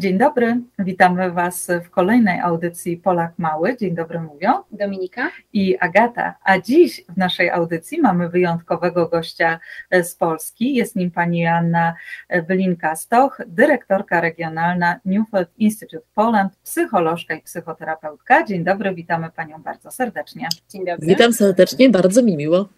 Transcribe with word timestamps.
Dzień 0.00 0.18
dobry, 0.18 0.60
witamy 0.78 1.30
Was 1.30 1.68
w 1.84 1.90
kolejnej 1.90 2.40
audycji 2.40 2.96
Polak 2.96 3.32
Mały. 3.38 3.76
Dzień 3.76 3.94
dobry 3.94 4.20
mówią 4.20 4.50
Dominika 4.72 5.30
i 5.52 5.78
Agata. 5.78 6.34
A 6.44 6.58
dziś 6.58 7.04
w 7.08 7.16
naszej 7.16 7.50
audycji 7.50 8.00
mamy 8.00 8.28
wyjątkowego 8.28 9.08
gościa 9.08 9.60
z 10.02 10.14
Polski. 10.14 10.74
Jest 10.74 10.96
nim 10.96 11.10
pani 11.10 11.40
Joanna 11.40 11.94
Bylinka-Stoch, 12.48 13.42
dyrektorka 13.46 14.20
regionalna 14.20 15.00
Newfield 15.04 15.48
Institute 15.58 16.06
Poland, 16.14 16.56
psycholożka 16.64 17.34
i 17.34 17.42
psychoterapeutka. 17.42 18.44
Dzień 18.44 18.64
dobry, 18.64 18.94
witamy 18.94 19.30
Panią 19.30 19.62
bardzo 19.62 19.90
serdecznie. 19.90 20.48
Dzień 20.68 20.84
dobry. 20.84 21.06
Witam 21.06 21.32
serdecznie, 21.32 21.90
bardzo 21.90 22.22
mi 22.22 22.36
miło. 22.36 22.68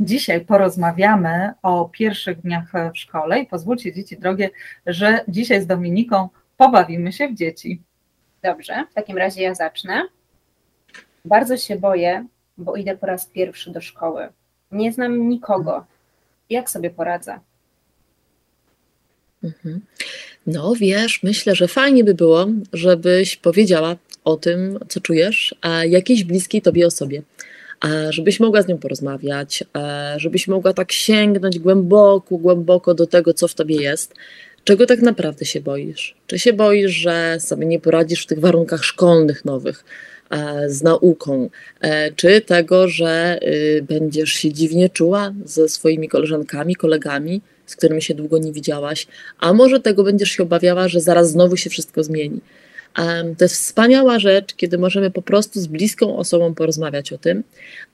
Dzisiaj 0.00 0.44
porozmawiamy 0.44 1.50
o 1.62 1.88
pierwszych 1.88 2.40
dniach 2.40 2.72
w 2.94 2.98
szkole 2.98 3.40
i 3.40 3.46
pozwólcie 3.46 3.92
dzieci 3.92 4.18
drogie, 4.18 4.50
że 4.86 5.20
dzisiaj 5.28 5.62
z 5.62 5.66
Dominiką 5.66 6.28
pobawimy 6.56 7.12
się 7.12 7.28
w 7.28 7.34
dzieci. 7.34 7.82
Dobrze, 8.42 8.84
w 8.90 8.94
takim 8.94 9.18
razie 9.18 9.42
ja 9.42 9.54
zacznę. 9.54 10.02
Bardzo 11.24 11.56
się 11.56 11.76
boję, 11.76 12.26
bo 12.58 12.76
idę 12.76 12.96
po 12.96 13.06
raz 13.06 13.26
pierwszy 13.26 13.70
do 13.70 13.80
szkoły. 13.80 14.28
Nie 14.72 14.92
znam 14.92 15.28
nikogo. 15.28 15.86
Jak 16.50 16.70
sobie 16.70 16.90
poradzę? 16.90 17.38
Mhm. 19.44 19.80
No 20.46 20.74
wiesz, 20.74 21.22
myślę, 21.22 21.54
że 21.54 21.68
fajnie 21.68 22.04
by 22.04 22.14
było, 22.14 22.46
żebyś 22.72 23.36
powiedziała 23.36 23.96
o 24.24 24.36
tym, 24.36 24.78
co 24.88 25.00
czujesz, 25.00 25.54
a 25.60 25.84
jakiejś 25.84 26.24
bliskiej 26.24 26.62
tobie 26.62 26.86
osobie 26.86 27.22
żebyś 28.10 28.40
mogła 28.40 28.62
z 28.62 28.68
nią 28.68 28.78
porozmawiać, 28.78 29.64
żebyś 30.16 30.48
mogła 30.48 30.72
tak 30.72 30.92
sięgnąć 30.92 31.58
głęboko, 31.58 32.36
głęboko 32.36 32.94
do 32.94 33.06
tego, 33.06 33.34
co 33.34 33.48
w 33.48 33.54
tobie 33.54 33.76
jest. 33.76 34.14
Czego 34.64 34.86
tak 34.86 35.00
naprawdę 35.00 35.44
się 35.44 35.60
boisz? 35.60 36.14
Czy 36.26 36.38
się 36.38 36.52
boisz, 36.52 36.92
że 36.92 37.36
sobie 37.40 37.66
nie 37.66 37.80
poradzisz 37.80 38.22
w 38.22 38.26
tych 38.26 38.40
warunkach 38.40 38.84
szkolnych 38.84 39.44
nowych, 39.44 39.84
z 40.66 40.82
nauką, 40.82 41.50
e, 41.80 42.12
czy 42.12 42.40
tego, 42.40 42.88
że 42.88 43.38
y, 43.42 43.84
będziesz 43.88 44.30
się 44.30 44.52
dziwnie 44.52 44.90
czuła 44.90 45.32
ze 45.44 45.68
swoimi 45.68 46.08
koleżankami, 46.08 46.76
kolegami, 46.76 47.40
z 47.66 47.76
którymi 47.76 48.02
się 48.02 48.14
długo 48.14 48.38
nie 48.38 48.52
widziałaś, 48.52 49.06
a 49.38 49.52
może 49.52 49.80
tego 49.80 50.04
będziesz 50.04 50.30
się 50.30 50.42
obawiała, 50.42 50.88
że 50.88 51.00
zaraz 51.00 51.30
znowu 51.30 51.56
się 51.56 51.70
wszystko 51.70 52.04
zmieni. 52.04 52.40
To 53.38 53.44
jest 53.44 53.54
wspaniała 53.54 54.18
rzecz, 54.18 54.54
kiedy 54.54 54.78
możemy 54.78 55.10
po 55.10 55.22
prostu 55.22 55.60
z 55.60 55.66
bliską 55.66 56.16
osobą 56.16 56.54
porozmawiać 56.54 57.12
o 57.12 57.18
tym 57.18 57.42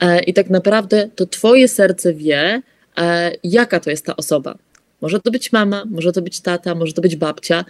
e, 0.01 0.23
i 0.23 0.35
tak 0.35 0.51
naprawdę 0.51 1.09
to 1.17 1.27
Twoje 1.27 1.69
serce 1.69 2.15
wie, 2.15 2.63
e, 2.99 3.33
jaka 3.45 3.81
to 3.81 3.91
jest 3.91 4.07
ta 4.07 4.17
osoba. 4.17 4.59
Może 5.01 5.21
to 5.21 5.31
być 5.31 5.53
mama, 5.53 5.85
może 5.91 6.13
to 6.13 6.23
być 6.23 6.41
tata, 6.41 6.75
może 6.75 6.93
to 6.93 7.03
być 7.03 7.17
babcia, 7.17 7.65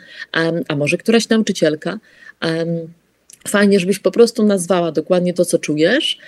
a 0.69 0.77
może 0.77 0.97
któraś 0.97 1.29
nauczycielka. 1.29 1.99
Fajnie, 3.49 3.81
żebyś 3.81 3.99
po 3.99 4.11
prostu 4.11 4.43
nazwała 4.43 4.93
dokładnie 4.93 5.35
to, 5.35 5.45
co 5.45 5.59
czujesz, 5.59 6.19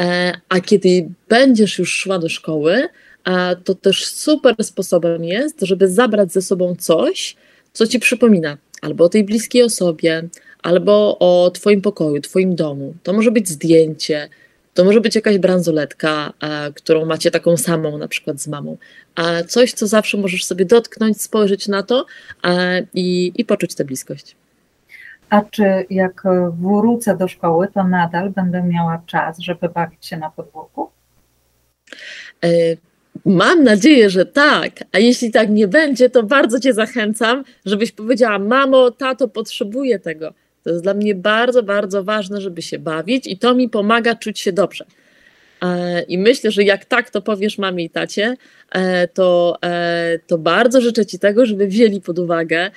e, 0.00 0.32
a 0.48 0.60
kiedy 0.60 1.08
będziesz 1.28 1.78
już 1.78 1.92
szła 1.92 2.18
do 2.18 2.28
szkoły, 2.28 2.88
to 3.64 3.74
też 3.74 4.06
super 4.06 4.54
sposobem 4.60 5.24
jest, 5.24 5.60
żeby 5.60 5.88
zabrać 5.88 6.32
ze 6.32 6.42
sobą 6.42 6.76
coś, 6.78 7.36
co 7.72 7.86
ci 7.86 7.98
przypomina 7.98 8.56
albo 8.82 9.04
o 9.04 9.08
tej 9.08 9.24
bliskiej 9.24 9.62
osobie, 9.62 10.28
albo 10.62 11.18
o 11.18 11.50
Twoim 11.50 11.82
pokoju, 11.82 12.20
Twoim 12.20 12.54
domu. 12.54 12.94
To 13.02 13.12
może 13.12 13.30
być 13.30 13.48
zdjęcie, 13.48 14.28
to 14.74 14.84
może 14.84 15.00
być 15.00 15.14
jakaś 15.14 15.38
bransoletka, 15.38 16.32
którą 16.74 17.06
macie 17.06 17.30
taką 17.30 17.56
samą, 17.56 17.98
na 17.98 18.08
przykład 18.08 18.40
z 18.40 18.48
mamą. 18.48 18.76
A 19.14 19.42
coś, 19.42 19.72
co 19.72 19.86
zawsze 19.86 20.18
możesz 20.18 20.44
sobie 20.44 20.64
dotknąć, 20.64 21.22
spojrzeć 21.22 21.68
na 21.68 21.82
to 21.82 22.06
i, 22.94 23.32
i 23.36 23.44
poczuć 23.44 23.74
tę 23.74 23.84
bliskość. 23.84 24.36
A 25.30 25.42
czy 25.42 25.86
jak 25.90 26.22
wrócę 26.60 27.16
do 27.16 27.28
szkoły, 27.28 27.68
to 27.74 27.84
nadal 27.84 28.30
będę 28.30 28.62
miała 28.62 29.02
czas, 29.06 29.38
żeby 29.38 29.68
bawić 29.68 30.06
się 30.06 30.16
na 30.16 30.30
podwórku? 30.30 30.90
E, 32.44 32.48
mam 33.24 33.64
nadzieję, 33.64 34.10
że 34.10 34.26
tak. 34.26 34.72
A 34.92 34.98
jeśli 34.98 35.30
tak 35.30 35.50
nie 35.50 35.68
będzie, 35.68 36.10
to 36.10 36.22
bardzo 36.22 36.60
Cię 36.60 36.74
zachęcam, 36.74 37.44
żebyś 37.64 37.92
powiedziała: 37.92 38.38
Mamo, 38.38 38.90
tato, 38.90 39.28
potrzebuję 39.28 39.98
tego. 39.98 40.32
To 40.64 40.70
jest 40.70 40.82
dla 40.82 40.94
mnie 40.94 41.14
bardzo, 41.14 41.62
bardzo 41.62 42.04
ważne, 42.04 42.40
żeby 42.40 42.62
się 42.62 42.78
bawić 42.78 43.26
i 43.26 43.38
to 43.38 43.54
mi 43.54 43.68
pomaga 43.68 44.14
czuć 44.14 44.40
się 44.40 44.52
dobrze. 44.52 44.84
E, 45.62 46.02
I 46.02 46.18
myślę, 46.18 46.50
że 46.50 46.64
jak 46.64 46.84
tak 46.84 47.10
to 47.10 47.22
powiesz 47.22 47.58
mamie 47.58 47.84
i 47.84 47.90
tacie, 47.90 48.36
e, 48.72 49.08
to, 49.08 49.56
e, 49.64 50.18
to 50.26 50.38
bardzo 50.38 50.80
życzę 50.80 51.06
Ci 51.06 51.18
tego, 51.18 51.46
żeby 51.46 51.66
wzięli 51.66 52.00
pod 52.00 52.18
uwagę 52.18 52.70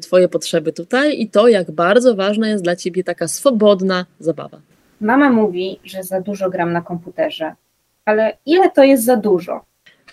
Twoje 0.00 0.28
potrzeby 0.28 0.72
tutaj 0.72 1.20
i 1.20 1.28
to, 1.30 1.48
jak 1.48 1.70
bardzo 1.70 2.14
ważna 2.14 2.48
jest 2.48 2.64
dla 2.64 2.76
Ciebie 2.76 3.04
taka 3.04 3.28
swobodna 3.28 4.06
zabawa. 4.20 4.60
Mama 5.00 5.30
mówi, 5.30 5.80
że 5.84 6.02
za 6.02 6.20
dużo 6.20 6.50
gram 6.50 6.72
na 6.72 6.80
komputerze, 6.80 7.54
ale 8.04 8.36
ile 8.46 8.70
to 8.70 8.84
jest 8.84 9.04
za 9.04 9.16
dużo? 9.16 9.64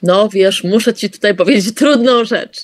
No 0.04 0.30
wiesz, 0.30 0.64
muszę 0.64 0.94
Ci 0.94 1.10
tutaj 1.10 1.36
powiedzieć 1.36 1.76
trudną 1.76 2.26
rzecz. 2.26 2.64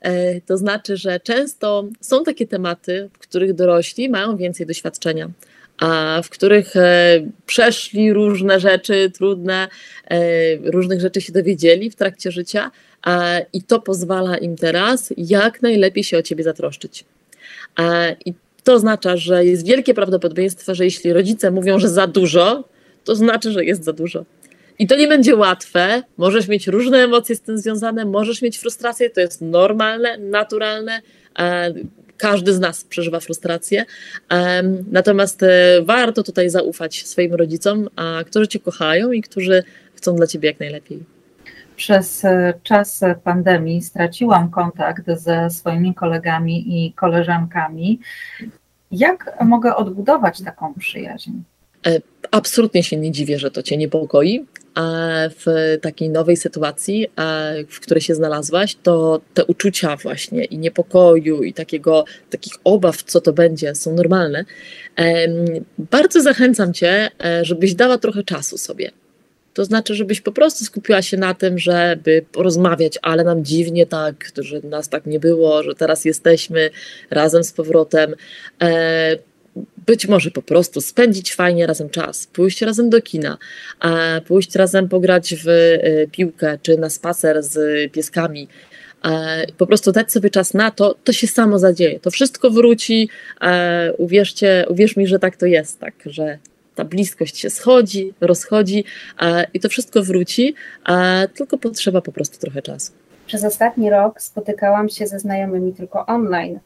E, 0.00 0.40
to 0.40 0.58
znaczy, 0.58 0.96
że 0.96 1.20
często 1.20 1.84
są 2.00 2.24
takie 2.24 2.46
tematy, 2.46 3.08
w 3.12 3.18
których 3.18 3.52
dorośli 3.52 4.08
mają 4.08 4.36
więcej 4.36 4.66
doświadczenia, 4.66 5.30
a 5.78 6.20
w 6.24 6.30
których 6.30 6.76
e, 6.76 7.20
przeszli 7.46 8.12
różne 8.12 8.60
rzeczy 8.60 9.10
trudne, 9.14 9.68
e, 10.10 10.20
różnych 10.56 11.00
rzeczy 11.00 11.20
się 11.20 11.32
dowiedzieli 11.32 11.90
w 11.90 11.96
trakcie 11.96 12.30
życia 12.30 12.70
i 13.52 13.62
to 13.62 13.80
pozwala 13.80 14.36
im 14.36 14.56
teraz 14.56 15.12
jak 15.16 15.62
najlepiej 15.62 16.04
się 16.04 16.18
o 16.18 16.22
Ciebie 16.22 16.44
zatroszczyć. 16.44 17.04
I 18.26 18.34
to 18.64 18.72
oznacza, 18.72 19.16
że 19.16 19.44
jest 19.44 19.66
wielkie 19.66 19.94
prawdopodobieństwo, 19.94 20.74
że 20.74 20.84
jeśli 20.84 21.12
rodzice 21.12 21.50
mówią, 21.50 21.78
że 21.78 21.88
za 21.88 22.06
dużo, 22.06 22.64
to 23.04 23.16
znaczy, 23.16 23.52
że 23.52 23.64
jest 23.64 23.84
za 23.84 23.92
dużo. 23.92 24.24
I 24.80 24.86
to 24.86 24.96
nie 24.96 25.08
będzie 25.08 25.36
łatwe. 25.36 26.02
Możesz 26.16 26.48
mieć 26.48 26.66
różne 26.66 26.98
emocje 26.98 27.36
z 27.36 27.40
tym 27.40 27.58
związane, 27.58 28.04
możesz 28.04 28.42
mieć 28.42 28.58
frustrację, 28.58 29.10
to 29.10 29.20
jest 29.20 29.40
normalne, 29.40 30.18
naturalne. 30.18 31.00
E, 31.38 31.74
każdy 32.16 32.52
z 32.52 32.60
nas 32.60 32.84
przeżywa 32.84 33.20
frustrację. 33.20 33.84
Natomiast 34.90 35.42
e, 35.42 35.82
warto 35.82 36.22
tutaj 36.22 36.50
zaufać 36.50 37.06
swoim 37.06 37.34
rodzicom, 37.34 37.88
którzy 38.26 38.48
cię 38.48 38.60
kochają 38.60 39.12
i 39.12 39.22
którzy 39.22 39.62
chcą 39.94 40.16
dla 40.16 40.26
ciebie 40.26 40.48
jak 40.48 40.60
najlepiej. 40.60 41.04
Przez 41.76 42.24
e, 42.24 42.54
czas 42.62 43.00
pandemii 43.24 43.82
straciłam 43.82 44.50
kontakt 44.50 45.02
ze 45.06 45.50
swoimi 45.50 45.94
kolegami 45.94 46.84
i 46.84 46.92
koleżankami. 46.92 48.00
Jak 48.92 49.36
mogę 49.44 49.76
odbudować 49.76 50.42
taką 50.42 50.74
przyjaźń? 50.74 51.30
Absolutnie 52.30 52.82
się 52.82 52.96
nie 52.96 53.10
dziwię, 53.10 53.38
że 53.38 53.50
to 53.50 53.62
Cię 53.62 53.76
niepokoi 53.76 54.46
w 55.30 55.76
takiej 55.82 56.10
nowej 56.10 56.36
sytuacji, 56.36 57.06
w 57.68 57.80
której 57.80 58.00
się 58.00 58.14
znalazłaś, 58.14 58.76
to 58.82 59.20
te 59.34 59.44
uczucia 59.44 59.96
właśnie 59.96 60.44
i 60.44 60.58
niepokoju 60.58 61.42
i 61.42 61.52
takiego, 61.52 62.04
takich 62.30 62.54
obaw, 62.64 63.02
co 63.02 63.20
to 63.20 63.32
będzie, 63.32 63.74
są 63.74 63.94
normalne. 63.94 64.44
Bardzo 65.78 66.22
zachęcam 66.22 66.74
Cię, 66.74 67.10
e, 67.24 67.44
żebyś 67.44 67.74
dała 67.74 67.98
trochę 67.98 68.22
czasu 68.22 68.58
sobie. 68.58 68.90
To 69.54 69.64
znaczy, 69.64 69.94
żebyś 69.94 70.20
po 70.20 70.32
prostu 70.32 70.64
skupiła 70.64 71.02
się 71.02 71.16
na 71.16 71.34
tym, 71.34 71.58
żeby 71.58 72.24
porozmawiać, 72.32 72.98
ale 73.02 73.24
nam 73.24 73.44
dziwnie 73.44 73.86
tak, 73.86 74.32
że 74.38 74.60
nas 74.60 74.88
tak 74.88 75.06
nie 75.06 75.20
było, 75.20 75.62
że 75.62 75.74
teraz 75.74 76.04
jesteśmy 76.04 76.70
razem 77.10 77.44
z 77.44 77.52
powrotem 77.52 78.14
e, 78.62 79.16
być 79.86 80.08
może 80.08 80.30
po 80.30 80.42
prostu 80.42 80.80
spędzić 80.80 81.34
fajnie 81.34 81.66
razem 81.66 81.90
czas, 81.90 82.26
pójść 82.26 82.62
razem 82.62 82.90
do 82.90 83.02
kina, 83.02 83.38
pójść 84.26 84.54
razem 84.54 84.88
pograć 84.88 85.34
w 85.34 85.48
e, 85.48 86.06
piłkę 86.06 86.58
czy 86.62 86.78
na 86.78 86.90
spacer 86.90 87.42
z 87.42 87.92
pieskami. 87.92 88.48
Po 89.58 89.66
prostu 89.66 89.92
dać 89.92 90.12
sobie 90.12 90.30
czas 90.30 90.54
na 90.54 90.70
to, 90.70 90.94
to 91.04 91.12
się 91.12 91.26
samo 91.26 91.58
zadzieje. 91.58 92.00
To 92.00 92.10
wszystko 92.10 92.50
wróci. 92.50 93.08
Uwierzcie, 93.98 94.66
uwierz 94.68 94.96
mi, 94.96 95.06
że 95.06 95.18
tak 95.18 95.36
to 95.36 95.46
jest, 95.46 95.78
tak, 95.78 95.94
że 96.06 96.38
ta 96.74 96.84
bliskość 96.84 97.38
się 97.38 97.50
schodzi, 97.50 98.14
rozchodzi 98.20 98.84
i 99.54 99.60
to 99.60 99.68
wszystko 99.68 100.02
wróci, 100.02 100.54
tylko 101.34 101.58
potrzeba 101.58 102.00
po 102.00 102.12
prostu 102.12 102.38
trochę 102.38 102.62
czasu. 102.62 102.92
Przez 103.26 103.44
ostatni 103.44 103.90
rok 103.90 104.20
spotykałam 104.22 104.88
się 104.88 105.06
ze 105.06 105.18
znajomymi 105.18 105.72
tylko 105.72 106.06
online 106.06 106.60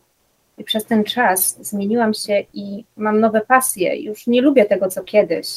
i 0.58 0.64
przez 0.64 0.84
ten 0.84 1.04
czas 1.04 1.58
zmieniłam 1.60 2.14
się 2.14 2.44
i 2.54 2.84
mam 2.96 3.20
nowe 3.20 3.40
pasje. 3.40 3.96
Już 3.96 4.26
nie 4.26 4.42
lubię 4.42 4.64
tego, 4.64 4.88
co 4.88 5.02
kiedyś. 5.02 5.48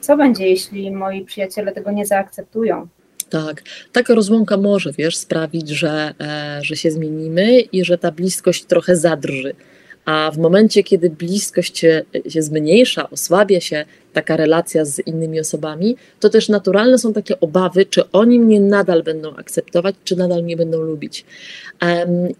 Co 0.00 0.16
będzie, 0.16 0.48
jeśli 0.48 0.90
moi 0.90 1.24
przyjaciele 1.24 1.72
tego 1.72 1.90
nie 1.90 2.06
zaakceptują? 2.06 2.88
Tak, 3.30 3.62
taka 3.92 4.14
rozłąka 4.14 4.56
może, 4.56 4.92
wiesz, 4.92 5.16
sprawić, 5.16 5.68
że, 5.68 6.14
e, 6.20 6.60
że 6.62 6.76
się 6.76 6.90
zmienimy 6.90 7.60
i 7.60 7.84
że 7.84 7.98
ta 7.98 8.12
bliskość 8.12 8.64
trochę 8.64 8.96
zadrży. 8.96 9.54
A 10.04 10.30
w 10.30 10.38
momencie, 10.38 10.82
kiedy 10.82 11.10
bliskość 11.10 11.78
się, 11.78 12.02
się 12.28 12.42
zmniejsza, 12.42 13.10
osłabia 13.10 13.60
się 13.60 13.84
taka 14.12 14.36
relacja 14.36 14.84
z 14.84 15.06
innymi 15.06 15.40
osobami, 15.40 15.96
to 16.20 16.28
też 16.28 16.48
naturalne 16.48 16.98
są 16.98 17.12
takie 17.12 17.40
obawy, 17.40 17.86
czy 17.86 18.10
oni 18.10 18.40
mnie 18.40 18.60
nadal 18.60 19.02
będą 19.02 19.36
akceptować, 19.36 19.94
czy 20.04 20.16
nadal 20.16 20.42
mnie 20.42 20.56
będą 20.56 20.80
lubić. 20.80 21.24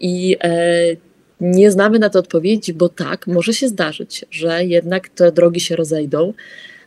I 0.01 0.37
e, 0.41 0.97
nie 1.41 1.71
znamy 1.71 1.99
na 1.99 2.11
to 2.11 2.19
odpowiedzi, 2.19 2.75
bo 2.75 2.89
tak, 2.89 3.27
może 3.27 3.55
się 3.55 3.69
zdarzyć, 3.69 4.25
że 4.31 4.65
jednak 4.65 5.09
te 5.09 5.33
drogi 5.33 5.61
się 5.61 5.77
rozejdą. 5.77 6.33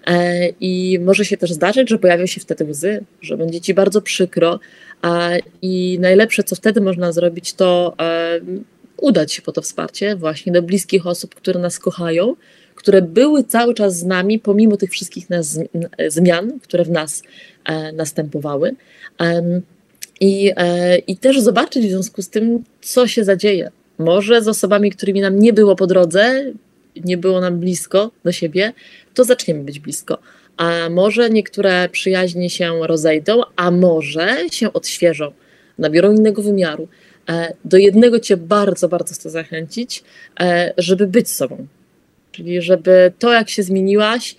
E, 0.08 0.50
I 0.50 1.00
może 1.00 1.26
się 1.26 1.38
też 1.38 1.52
zdarzyć, 1.52 1.90
że 1.90 2.00
pojawią 2.00 2.26
się 2.26 2.42
wtedy 2.42 2.66
łzy, 2.66 3.04
że 3.22 3.38
będzie 3.38 3.62
ci 3.62 3.74
bardzo 3.74 4.02
przykro. 4.02 4.60
I 5.62 5.98
najlepsze, 6.02 6.44
co 6.44 6.56
wtedy 6.56 6.82
można 6.82 7.12
zrobić, 7.12 7.54
to 7.54 7.96
e, 8.02 8.40
udać 8.98 9.34
się 9.34 9.42
po 9.42 9.52
to 9.52 9.62
wsparcie 9.62 10.16
właśnie 10.16 10.52
do 10.54 10.62
bliskich 10.62 11.08
osób, 11.08 11.36
które 11.36 11.60
nas 11.60 11.80
kochają, 11.80 12.36
które 12.76 13.02
były 13.02 13.44
cały 13.44 13.74
czas 13.74 13.98
z 13.98 14.04
nami, 14.04 14.40
pomimo 14.40 14.78
tych 14.78 14.92
wszystkich 14.92 15.28
zmian, 16.08 16.60
które 16.60 16.84
w 16.84 16.90
nas 16.90 17.24
e, 17.66 17.92
następowały. 17.92 18.76
I, 20.20 20.54
I 21.08 21.18
też 21.18 21.40
zobaczyć 21.40 21.86
w 21.86 21.90
związku 21.90 22.22
z 22.22 22.30
tym, 22.30 22.64
co 22.82 23.08
się 23.08 23.24
zadzieje. 23.24 23.72
Może 24.02 24.42
z 24.42 24.48
osobami, 24.48 24.92
którymi 24.92 25.22
nam 25.22 25.40
nie 25.40 25.54
było 25.54 25.76
po 25.76 25.88
drodze, 25.88 26.54
nie 26.96 27.18
było 27.18 27.42
nam 27.42 27.60
blisko 27.60 28.12
do 28.24 28.32
siebie, 28.32 28.74
to 29.14 29.24
zaczniemy 29.24 29.64
być 29.64 29.80
blisko. 29.80 30.18
A 30.58 30.90
może 30.90 31.30
niektóre 31.30 31.90
przyjaźnie 31.90 32.50
się 32.50 32.88
rozejdą, 32.88 33.42
a 33.56 33.72
może 33.72 34.50
się 34.52 34.74
odświeżą, 34.74 35.32
nabiorą 35.78 36.12
innego 36.12 36.42
wymiaru. 36.42 36.88
E, 37.30 37.54
do 37.66 37.78
jednego 37.78 38.20
Cię 38.20 38.38
bardzo, 38.38 38.90
bardzo 38.90 39.14
chcę 39.14 39.30
zachęcić, 39.30 40.04
e, 40.40 40.74
żeby 40.78 41.08
być 41.08 41.30
sobą. 41.30 41.68
Czyli 42.32 42.62
żeby 42.62 43.12
to, 43.20 43.34
jak 43.34 43.50
się 43.50 43.64
zmieniłaś, 43.64 44.36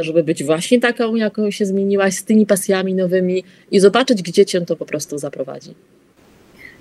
żeby 0.00 0.22
być 0.24 0.44
właśnie 0.44 0.80
taką, 0.80 1.14
jaką 1.14 1.50
się 1.50 1.66
zmieniłaś, 1.66 2.14
z 2.14 2.24
tymi 2.24 2.46
pasjami 2.46 2.94
nowymi 2.94 3.44
i 3.70 3.80
zobaczyć, 3.80 4.22
gdzie 4.22 4.46
Cię 4.46 4.60
to 4.60 4.76
po 4.76 4.86
prostu 4.86 5.18
zaprowadzi. 5.18 5.74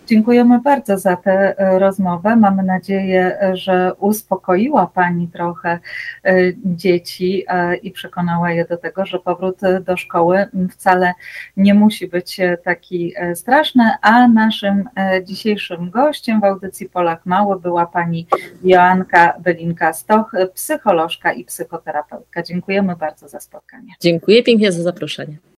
Dziękujemy 0.10 0.60
bardzo 0.60 0.98
za 0.98 1.16
tę 1.16 1.58
e, 1.58 1.80
rozmowę. 1.80 2.36
Mamy 2.36 2.64
nadzieję, 2.64 3.38
że 3.54 3.94
uspokoiła 3.94 4.88
Pani 4.88 5.28
trochę 5.28 5.80
e, 6.24 6.36
dzieci 6.66 7.44
e, 7.48 7.76
i 7.76 7.92
przekonała 7.92 8.52
je 8.52 8.66
do 8.66 8.78
tego, 8.78 9.06
że 9.06 9.20
powrót 9.20 9.60
do 9.82 9.98
szkoły 9.98 10.46
wcale 10.72 11.14
nie 11.58 11.74
musi 11.74 12.08
być 12.08 12.42
taki 12.64 13.14
straszny. 13.36 13.92
A 14.02 14.28
naszym 14.28 14.90
dzisiejszym 15.24 15.90
gościem 15.90 16.42
w 16.42 16.44
audycji 16.44 16.90
Polak 16.90 17.26
Mały 17.26 17.60
była 17.60 17.86
Pani 17.86 18.28
Joanka 18.64 19.34
Belinka-Stoch, 19.40 20.32
psycholożka 20.54 21.34
i 21.34 21.46
psychoterapeutka. 21.46 22.44
Dziękujemy 22.44 22.96
bardzo 22.96 23.28
za 23.28 23.40
spotkanie. 23.40 23.94
Dziękuję 24.00 24.44
pięknie 24.44 24.72
za 24.72 24.84
zaproszenie. 24.84 25.38